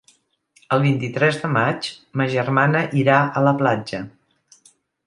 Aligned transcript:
El 0.77 0.81
vint-i-tres 0.85 1.37
de 1.43 1.51
maig 1.57 1.91
ma 2.21 2.29
germana 2.37 2.83
irà 3.05 3.21
a 3.43 3.47
la 3.51 3.57
platja. 3.63 4.03